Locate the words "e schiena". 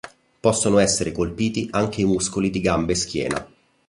2.93-3.47